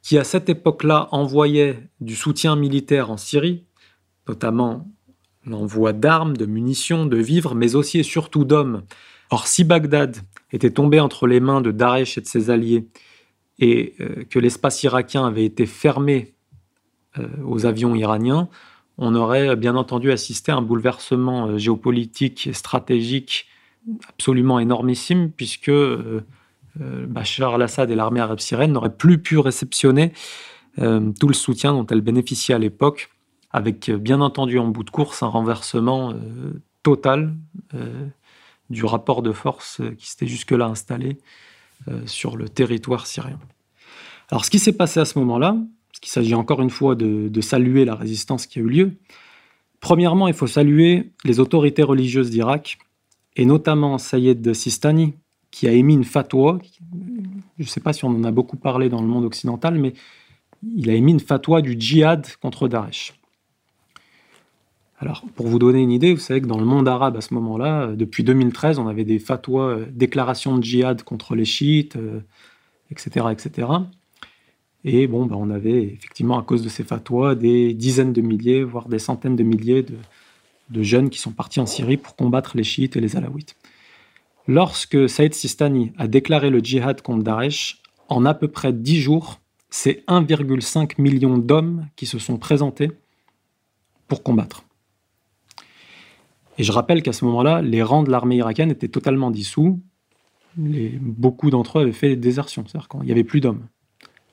[0.03, 3.63] qui à cette époque-là envoyaient du soutien militaire en Syrie,
[4.27, 4.87] notamment
[5.45, 8.83] l'envoi d'armes, de munitions, de vivres, mais aussi et surtout d'hommes.
[9.31, 10.17] Or, si Bagdad
[10.51, 12.87] était tombé entre les mains de Daesh et de ses alliés,
[13.57, 16.35] et euh, que l'espace irakien avait été fermé
[17.43, 18.49] aux avions iraniens,
[18.97, 23.47] on aurait bien entendu assisté à un bouleversement euh, géopolitique et stratégique
[24.07, 26.21] absolument énormissime, puisque euh, euh,
[26.75, 30.13] Bachar al-Assad et l'armée arabe syrienne n'auraient plus pu réceptionner
[30.77, 33.11] tout le soutien dont elle bénéficiait à l'époque,
[33.51, 36.15] avec bien entendu en bout de course un renversement
[36.81, 37.35] total
[38.71, 41.19] du rapport de force qui s'était jusque-là installé
[42.07, 43.39] sur le territoire syrien.
[44.31, 45.55] Alors ce qui s'est passé à ce moment-là,
[46.03, 48.91] qu'il s'agit encore une fois de, saluer la résistance qui a eu lieu.
[49.79, 52.77] Premièrement, il faut saluer les autorités religieuses d'Irak,
[53.37, 55.13] et notamment Sayed Sistani,
[55.53, 56.57] qui a émis une fatwa.
[57.59, 59.93] Je ne sais pas si on en a beaucoup parlé dans le monde occidental, mais
[60.75, 63.13] il a émis une fatwa du djihad contre Daesh.
[64.97, 67.35] Alors, pour vous donner une idée, vous savez que dans le monde arabe à ce
[67.35, 71.99] moment-là, depuis 2013, on avait des fatwas, euh, déclarations de djihad contre les chiites,
[72.89, 73.67] etc., euh, etc.
[74.85, 78.63] Et bon, ben, on avait effectivement, à cause de ces fatwas, des dizaines de milliers,
[78.63, 82.63] voire des centaines de milliers de, jeunes qui sont partis en Syrie pour combattre les
[82.63, 83.55] chiites et les alaouites.
[84.47, 89.39] Lorsque Saïd Sistani a déclaré le djihad contre Daesh, en à peu près dix jours,
[89.69, 92.91] c'est 1,5 million d'hommes qui se sont présentés
[94.07, 94.65] pour combattre.
[96.57, 99.81] Et je rappelle qu'à ce moment-là, les rangs de l'armée irakienne étaient totalement dissous.
[100.55, 103.65] beaucoup d'entre eux avaient fait désertion, c'est-à-dire qu'il n'y avait plus d'hommes.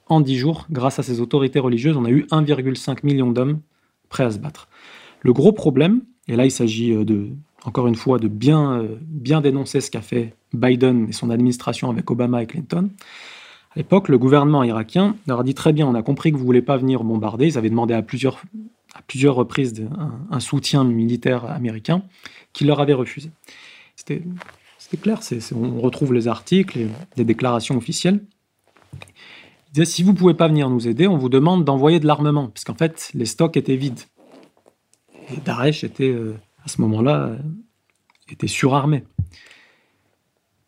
[0.06, 3.60] En dix jours, grâce à ces autorités religieuses, on a eu 1,5 million d'hommes
[4.08, 4.68] prêts à se battre.
[5.20, 7.30] Le gros problème, et là il s'agit euh, de,
[7.64, 11.90] encore une fois de bien, euh, bien dénoncer ce qu'a fait Biden et son administration
[11.90, 12.90] avec Obama et Clinton,
[13.72, 16.42] à l'époque, le gouvernement irakien leur a dit très bien, on a compris que vous
[16.42, 17.46] ne voulez pas venir bombarder.
[17.46, 18.42] Ils avaient demandé à plusieurs,
[19.36, 19.86] reprises
[20.30, 22.02] un, soutien militaire américain
[22.52, 23.30] qui leur avait refusé.
[23.94, 24.24] C'était
[25.00, 25.20] clair,
[25.54, 28.24] on retrouve les articles, les déclarations officielles.
[29.68, 32.06] Ils disaient, si vous ne pouvez pas venir nous aider, on vous demande d'envoyer de
[32.08, 34.00] l'armement, parce qu'en fait, les stocks étaient vides.
[35.32, 37.38] Et Daesh était, euh, à ce moment-là, euh,
[38.28, 39.04] était surarmé.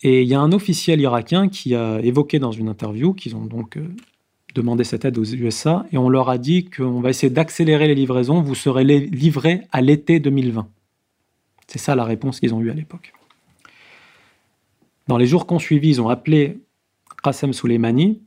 [0.03, 3.45] Et il y a un officiel irakien qui a évoqué dans une interview qu'ils ont
[3.45, 3.89] donc euh,
[4.55, 7.95] demandé cette aide aux USA et on leur a dit qu'on va essayer d'accélérer les
[7.95, 10.69] livraisons, vous serez livrés à l'été 2020.
[11.69, 13.13] C'est ça la réponse qu'ils ont eue à l'époque.
[15.07, 16.59] Dans les jours qu'on suivi, ils ont appelé
[17.23, 18.21] Qassem Soleimani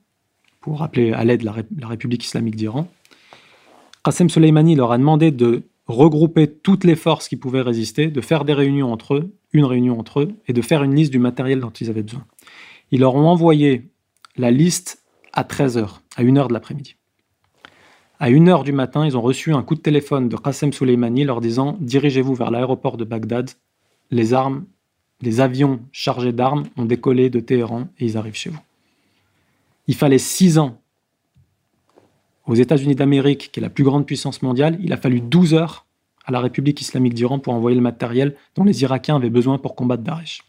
[0.62, 2.88] pour appeler à l'aide la, la République islamique d'Iran.
[4.04, 8.46] Qassem Soleimani leur a demandé de regrouper toutes les forces qui pouvaient résister, de faire
[8.46, 11.60] des réunions entre eux, une réunion entre eux, et de faire une liste du matériel
[11.60, 12.26] dont ils avaient besoin.
[12.92, 13.90] Ils leur ont envoyé
[14.38, 16.96] la liste à 13h, à 1h de l'après-midi.
[18.20, 21.42] À 1h du matin, ils ont reçu un coup de téléphone de Qassem Soleimani leur
[21.42, 23.52] disant Dirigez-vous vers l'aéroport de Bagdad,
[24.12, 24.66] les armes,
[25.22, 28.60] les avions chargés d'armes ont décollé de Téhéran et ils arrivent chez vous.
[29.88, 30.82] Il fallait 6 ans
[32.48, 35.86] aux États-Unis d'Amérique, qui est la plus grande puissance mondiale, il a fallu 12 heures
[36.26, 39.76] à la République islamique d'Iran pour envoyer le matériel dont les Irakiens avaient besoin pour
[39.76, 40.44] combattre Daesh.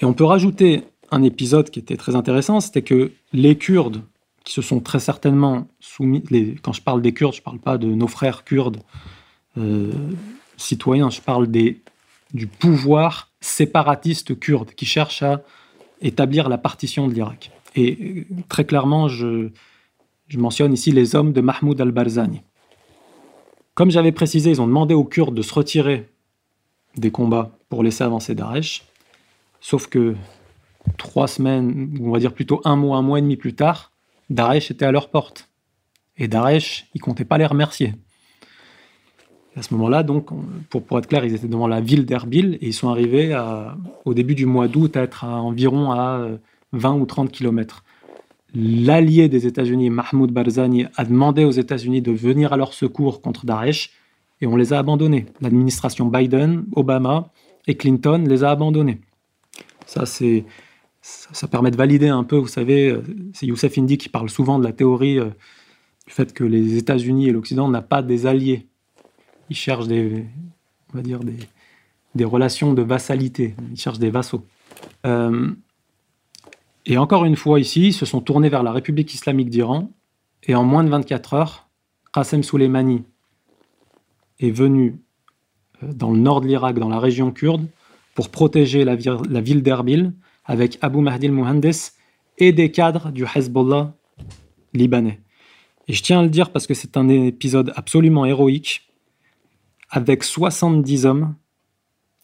[0.00, 4.02] Et on peut rajouter un épisode qui était très intéressant, c'était que les Kurdes,
[4.44, 6.22] qui se sont très certainement soumis,
[6.62, 8.78] quand je parle des Kurdes, je ne parle pas de nos frères kurdes
[9.56, 9.92] euh,
[10.56, 11.80] citoyens, je parle des,
[12.32, 15.42] du pouvoir séparatiste kurde qui cherche à
[16.02, 17.50] établir la partition de l'Irak.
[17.76, 19.50] Et euh, très clairement, je,
[20.28, 22.42] je mentionne ici les hommes de Mahmoud al-Barzani.
[23.74, 26.08] Comme j'avais précisé, ils ont demandé aux Kurdes de se retirer
[26.96, 28.84] des combats pour laisser avancer Daesh.
[29.60, 30.14] Sauf que
[30.96, 33.90] trois semaines, on va dire plutôt un mois, un mois et demi plus tard,
[34.30, 35.48] Daesh était à leur porte.
[36.16, 37.94] Et Daesh, ils comptaient pas les remercier.
[39.56, 40.28] à ce moment-là, donc,
[40.70, 43.36] pour, être clair, ils étaient devant la ville d'Erbil et ils sont arrivés
[44.04, 46.28] au début du mois d'août à être à environ à
[46.72, 47.83] 20 ou 30 kilomètres
[48.54, 53.46] l'allié des États-Unis, Mahmoud Barzani, a demandé aux États-Unis de venir à leur secours contre
[53.46, 53.90] Daesh
[54.40, 55.26] et on les a abandonnés.
[55.40, 57.30] L'administration Biden, Obama
[57.66, 59.00] et Clinton les a abandonnés.
[59.86, 60.44] Ça, c'est,
[61.02, 64.58] ça, permet de valider un peu, vous savez, euh, c'est Youssef Indy qui parle souvent
[64.58, 65.30] de la théorie euh,
[66.06, 68.66] du fait que les États-Unis et l'Occident n'ont pas des alliés.
[69.50, 70.24] Ils cherchent des,
[70.92, 73.54] on va dire des, relations de vassalité.
[73.72, 74.46] Ils cherchent des vassaux.
[75.04, 75.50] Euh,
[76.86, 79.90] et encore une fois, ici, ils se sont tournés vers la République islamique d'Iran.
[80.42, 81.68] Et en moins de 24 heures,
[82.12, 83.04] Qassem Soleimani
[84.40, 85.00] est venu
[85.82, 87.66] euh, dans le nord de l'Irak, dans la région kurde,
[88.14, 90.12] pour protéger la, ville d'Erbil
[90.44, 91.72] avec Abu Mahdi al-Muhandes
[92.38, 93.94] et des cadres du Hezbollah
[94.74, 95.20] libanais.
[95.88, 98.88] Et je tiens à le dire parce que c'est un épisode absolument héroïque.
[99.90, 101.34] Avec 70 hommes,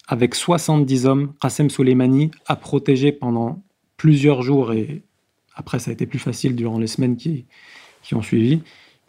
[0.06, 3.62] avec 70 hommes, Qassem Soleimani a protégé pendant
[4.00, 5.02] plusieurs jours, et
[5.54, 7.44] après ça a été plus facile durant les semaines qui,
[8.12, 8.62] ont suivi,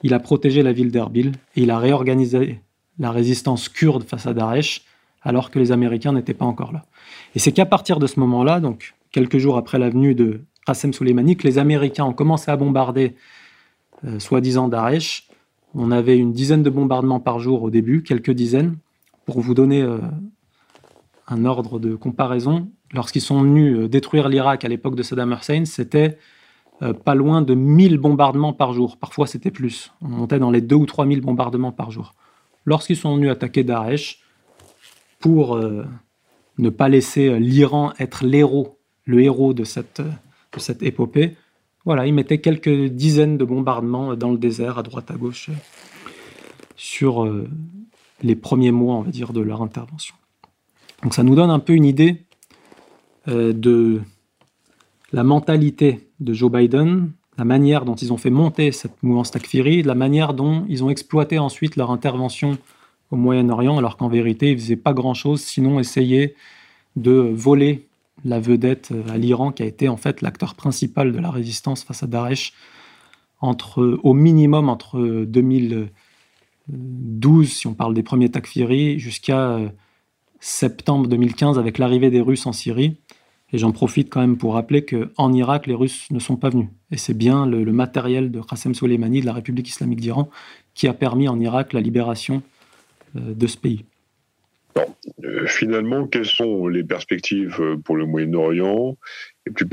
[0.04, 2.60] il a protégé la ville d'Erbil et il a réorganisé
[3.00, 4.82] la résistance kurde face à Daesh
[5.22, 6.84] alors que les Américains n'étaient pas encore là.
[7.36, 10.92] Et c'est qu'à partir de ce moment-là, donc quelques jours après la venue de Qassem
[10.92, 13.16] Soleimani, que les Américains ont commencé à bombarder
[14.04, 15.30] euh, soi-disant Daesh.
[15.74, 18.76] On avait une dizaine de bombardements par jour au début, quelques dizaines.
[19.26, 20.00] Pour vous donner euh,
[21.30, 25.66] un ordre de comparaison, lorsqu'ils sont venus euh, détruire l'Irak à l'époque de Saddam Hussein,
[25.66, 26.18] c'était
[26.82, 28.98] euh, pas loin de 1000 bombardements par jour.
[28.98, 29.92] Parfois, c'était plus.
[30.02, 32.14] On montait dans les 2 ou 3000 bombardements par jour.
[32.66, 34.22] Lorsqu'ils sont venus attaquer Daesh,
[35.20, 35.86] pour euh,
[36.58, 41.36] ne pas laisser l'Iran être l'héros, le héros de cette, de cette épopée,
[41.86, 45.50] voilà, ils mettaient quelques dizaines de bombardements dans le désert, à droite, à gauche,
[46.76, 47.28] sur
[48.22, 50.14] les premiers mois, on va dire, de leur intervention.
[51.02, 52.24] Donc ça nous donne un peu une idée
[53.28, 54.02] de
[55.14, 59.84] la mentalité de Joe Biden, la manière dont ils ont fait monter cette mouvance Takfiri,
[59.84, 62.58] la manière dont ils ont exploité ensuite leur intervention
[63.10, 66.36] au Moyen-Orient, alors qu'en vérité, ils ne faisaient pas grand-chose, sinon essayer
[66.96, 67.88] de voler
[68.24, 72.04] la vedette à l'Iran, qui a été en fait l'acteur principal de la résistance face
[72.04, 72.54] à Daesh,
[73.40, 75.90] entre, au minimum entre 2000,
[76.68, 79.60] 12 si on parle des premiers takfiris, jusqu'à
[80.40, 82.98] septembre 2015 avec l'arrivée des Russes en Syrie.
[83.54, 86.70] Et j'en profite quand même pour rappeler qu'en Irak, les Russes ne sont pas venus.
[86.92, 90.30] Et c'est bien le, matériel de Qassem Soleimani, de la République islamique d'Iran,
[90.74, 92.42] qui a permis en Irak la libération
[93.14, 93.84] de ce pays.
[95.24, 98.98] Euh, finalement, quelles sont les perspectives euh, pour le Moyen-Orient
[99.46, 99.68] et plus,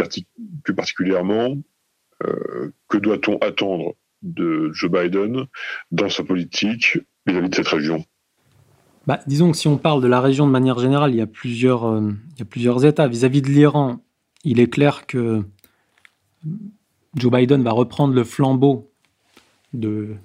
[0.74, 1.56] particulièrement,
[2.24, 5.46] euh, que doit-on attendre de Joe Biden
[5.90, 8.04] dans sa politique vis-à-vis de cette région?
[9.08, 11.26] Bah, Disons que si on parle de la région de manière générale, il y a
[11.26, 13.08] plusieurs, il y a plusieurs états.
[13.08, 13.98] Vis-à-vis de l'Iran,
[14.44, 15.42] il est clair que
[17.16, 18.90] Joe Biden va reprendre le flambeau
[19.72, 20.16] de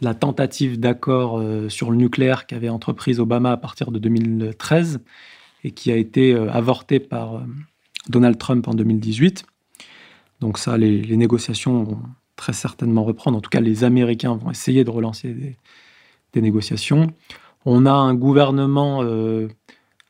[0.00, 5.00] la tentative d'accord euh, sur le nucléaire qu'avait entreprise Obama à partir de 2013
[5.64, 7.40] et qui a été euh, avortée par euh,
[8.08, 9.44] Donald Trump en 2018.
[10.40, 12.02] Donc ça, les, négociations vont
[12.36, 13.38] très certainement reprendre.
[13.38, 15.56] En tout cas, les Américains vont essayer de relancer des,
[16.40, 17.08] négociations.
[17.70, 19.02] On a un gouvernement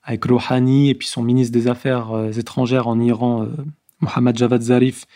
[0.05, 3.49] avec Rouhani et puis son ministre des Affaires étrangères en Iran,
[4.01, 5.07] Mohammad Javad Zarif,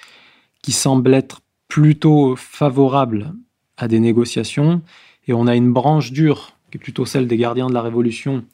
[0.61, 3.33] qui semble être plutôt favorable
[3.77, 4.83] à des négociations.
[5.27, 8.45] Et on a une branche dure, qui est plutôt celle des gardiens de la Révolution,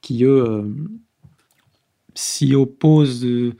[0.00, 0.62] qui, eux, euh,
[2.14, 3.54] s'y opposent euh,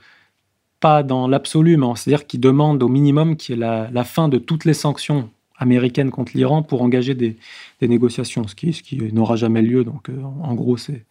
[0.79, 4.37] pas dans l'absolu, mais c'est-à-dire qui demandent au minimum qu'il y ait la, fin de
[4.37, 7.37] toutes les sanctions américaines contre l'Iran pour engager des,
[7.81, 9.83] négociations, ce qui, n'aura jamais lieu.
[9.83, 11.05] Donc, euh, en gros, c'est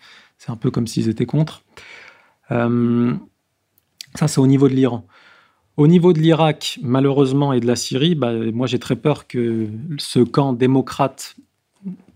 [0.48, 1.62] un peu comme s'ils étaient contre.
[2.48, 2.68] ça,
[4.28, 5.06] c'est au niveau de l'Iran.
[5.76, 9.68] Au niveau de l'Irak, malheureusement, et de la Syrie, bah, moi j'ai très peur que
[9.98, 11.36] ce camp démocrate,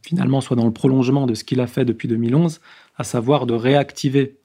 [0.00, 2.60] finalement, soit dans le prolongement de ce qu'il a fait depuis 2011,
[2.96, 4.38] à savoir de réactiver,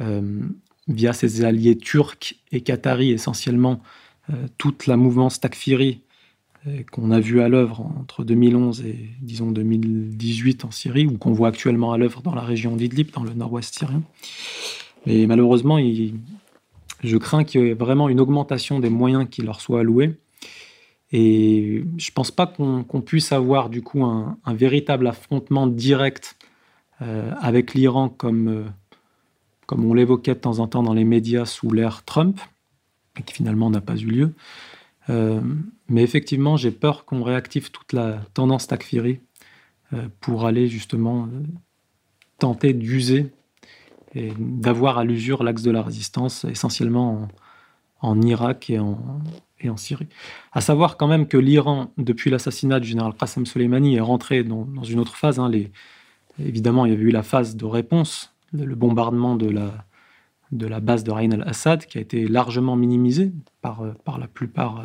[0.00, 0.40] euh,
[0.88, 3.80] via ses alliés turcs et qataris essentiellement,
[4.30, 6.07] euh, toute la mouvance takfiri euh,
[6.90, 11.48] qu'on a vue à l'œuvre entre 2011 et, disons, 2018 en Syrie, ou qu'on voit
[11.48, 14.02] actuellement à l'œuvre dans la région d'Idlib, dans le nord-ouest syrien.
[15.06, 15.78] Mais malheureusement,
[17.02, 20.16] je crains qu'il y ait vraiment une augmentation des moyens qui leur soient alloués.
[21.12, 26.36] Et je ne pense pas qu'on puisse avoir du coup un, véritable affrontement direct
[27.00, 28.64] euh, avec l'Iran comme, euh,
[29.66, 32.38] comme on l'évoquait de temps en temps dans les médias sous l'ère Trump,
[33.18, 34.34] et qui finalement n'a pas eu lieu.
[35.10, 35.40] Euh,
[35.88, 39.20] mais effectivement, j'ai peur qu'on réactive toute la tendance Takfiri
[40.20, 41.30] pour aller justement
[42.38, 43.32] tenter d'user
[44.14, 47.28] et d'avoir à l'usure l'axe de la résistance, essentiellement
[48.00, 50.08] en, Irak et en, Syrie.
[50.52, 54.66] À savoir quand même que l'Iran, depuis l'assassinat du général Qassem Soleimani, est rentré dans,
[54.84, 55.38] une autre phase.
[55.38, 55.50] Hein.
[56.38, 59.84] Évidemment, il y avait eu la phase de réponse, le bombardement de la,
[60.52, 64.84] de la base de Rain al-Assad, qui a été largement minimisé par, par la plupart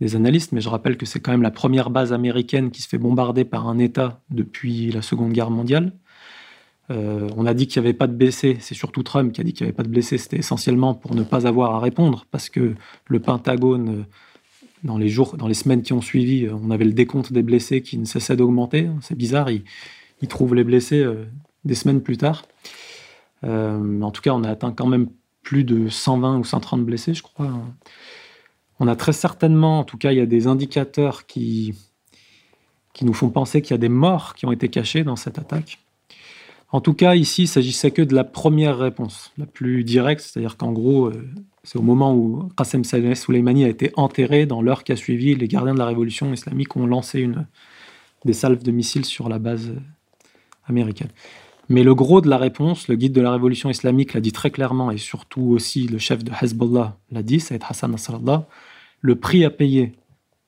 [0.00, 2.88] des analystes, mais je rappelle que c'est quand même la première base américaine qui se
[2.88, 5.92] fait bombarder par un État depuis la Seconde Guerre mondiale.
[6.90, 9.44] Euh, on a dit qu'il n'y avait pas de blessés, c'est surtout Trump qui a
[9.44, 12.26] dit qu'il n'y avait pas de blessés, c'était essentiellement pour ne pas avoir à répondre,
[12.30, 12.74] parce que
[13.06, 14.04] le Pentagone, euh,
[14.82, 17.42] dans les jours, dans les semaines qui ont suivi, euh, on avait le décompte des
[17.42, 18.90] blessés qui ne cessait d'augmenter.
[19.00, 19.62] C'est bizarre, il,
[20.28, 21.06] trouve les blessés
[21.66, 22.46] des semaines plus tard.
[23.44, 25.08] En tout cas, on a atteint quand même
[25.42, 27.50] plus de 120 ou 130 blessés, je crois.
[28.80, 31.74] On a très certainement, en tout cas, il y a des indicateurs qui,
[32.92, 35.38] qui nous font penser qu'il y a des morts qui ont été cachés dans cette
[35.38, 35.80] attaque.
[36.72, 40.56] En tout cas, ici, il s'agissait que de la première réponse, la plus directe, c'est-à-dire
[40.56, 41.28] qu'en gros, euh,
[41.62, 45.46] c'est au moment où Qassem Soleimani a été enterré, dans l'heure qui a suivi, les
[45.46, 47.46] gardiens de la révolution islamique ont lancé une,
[48.24, 49.78] des salves de missiles sur la base euh,
[50.66, 51.10] américaine.
[51.68, 54.50] Mais le gros de la réponse, le guide de la révolution islamique l'a dit très
[54.50, 58.46] clairement, et surtout aussi le chef de Hezbollah l'a dit, Saïd Hassan Nasrallah,
[59.00, 59.92] le prix à payer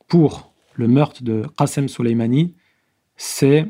[0.09, 2.55] pour le meurtre de Qassem Soleimani,
[3.17, 3.67] c'est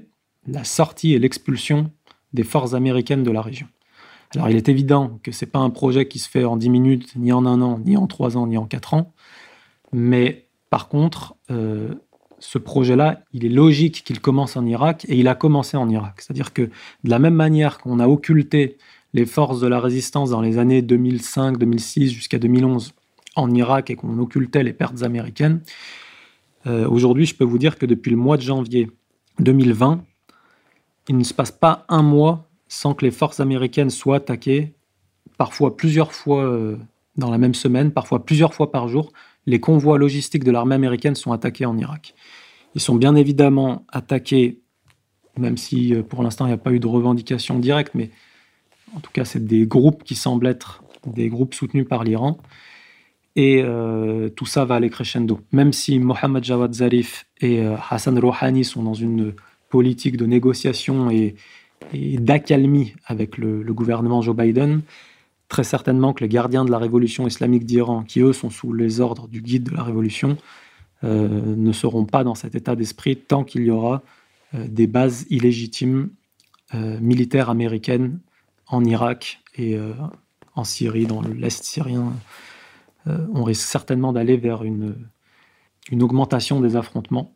[0.46, 1.90] la sortie et l'expulsion
[2.32, 3.68] des forces américaines de la région.
[4.34, 6.68] Alors il est évident que ce n'est pas un projet qui se fait en 10
[6.68, 9.12] minutes, ni en un an, ni en trois ans, ni en quatre ans.
[9.92, 11.94] Mais par contre, euh,
[12.38, 16.20] ce projet-là, il est logique qu'il commence en Irak et il a commencé en Irak.
[16.20, 18.76] C'est-à-dire que de la même manière qu'on a occulté
[19.14, 22.92] les forces de la résistance dans les années 2005, 2006 jusqu'à 2011
[23.36, 25.62] en Irak et qu'on occultait les pertes américaines,
[26.66, 28.90] euh, aujourd'hui je peux vous dire que depuis le mois de janvier
[29.38, 30.02] 2020,
[31.08, 34.74] il ne se passe pas un mois sans que les forces américaines soient attaquées,
[35.38, 36.76] parfois plusieurs fois euh,
[37.16, 39.12] dans la même semaine, parfois plusieurs fois par jour.
[39.46, 42.14] Les convois logistiques de l'armée américaine sont attaqués en Irak.
[42.74, 44.60] Ils sont bien évidemment attaqués,
[45.38, 48.10] même si euh, pour l'instant il n'y a pas eu de revendication directe, mais
[48.94, 52.38] en tout cas c'est des groupes qui semblent être des groupes soutenus par l'Iran.
[53.36, 55.40] Et euh, tout ça va aller crescendo.
[55.52, 59.34] Même si Mohammad Jawad Zarif et Hassan Rouhani sont dans une
[59.68, 61.36] politique de négociation et,
[61.92, 64.80] d'accalmie avec le, gouvernement Joe Biden,
[65.48, 69.00] très certainement que les gardiens de la révolution islamique d'Iran, qui eux sont sous les
[69.00, 70.36] ordres du guide de la révolution,
[71.04, 74.02] euh, ne seront pas dans cet état d'esprit tant qu'il y aura
[74.54, 76.10] euh, des bases illégitimes
[76.74, 78.18] euh, militaires américaines
[78.68, 79.78] en Irak et
[80.56, 82.12] en Syrie, dans l'Est syrien.
[83.06, 84.96] on risque certainement d'aller vers une,
[85.92, 87.32] une augmentation des affrontements.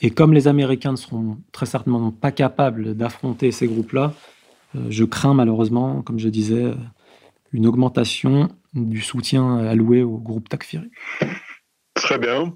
[0.00, 4.14] Et comme les Américains ne seront très certainement pas capables d'affronter ces groupes-là,
[4.90, 6.74] je crains malheureusement, comme je disais,
[7.52, 10.90] une augmentation du soutien alloué au groupe Takfiri.
[11.94, 12.52] Très bien.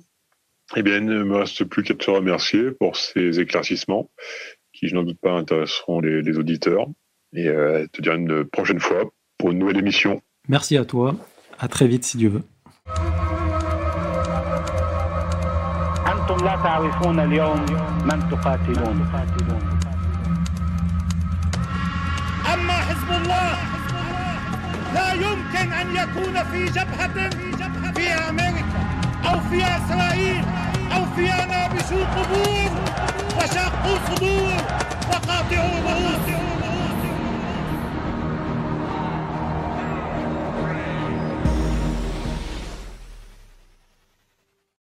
[0.76, 4.10] Eh bien, il ne me reste plus qu'à te remercier pour ces éclaircissements
[4.72, 6.86] qui, je n'en doute pas, intéresseront les, auditeurs
[7.34, 10.22] et euh, te dire une prochaine fois pour une nouvelle émission.
[10.48, 11.14] Merci à toi.
[11.58, 12.42] À très vite si Dieu veut.
[24.94, 27.30] لا يمكن أن يكون في جبهة
[27.94, 28.64] في أمريكا
[29.24, 30.44] أو في إسرائيل
[30.94, 32.70] أو في نابشو قبور
[33.36, 34.52] وشاقوا صدور
[35.08, 36.61] وقاطعوا رؤوسهم